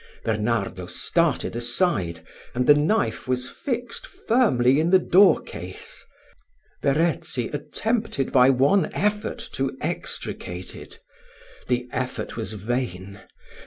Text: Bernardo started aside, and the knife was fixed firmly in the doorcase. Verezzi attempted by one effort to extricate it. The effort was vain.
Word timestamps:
Bernardo 0.23 0.87
started 0.87 1.55
aside, 1.55 2.21
and 2.55 2.65
the 2.65 2.73
knife 2.73 3.27
was 3.27 3.47
fixed 3.47 4.07
firmly 4.07 4.79
in 4.79 4.89
the 4.89 4.97
doorcase. 4.97 6.05
Verezzi 6.81 7.49
attempted 7.53 8.31
by 8.31 8.49
one 8.49 8.91
effort 8.95 9.47
to 9.53 9.77
extricate 9.79 10.75
it. 10.75 10.99
The 11.67 11.87
effort 11.91 12.35
was 12.35 12.53
vain. 12.53 13.19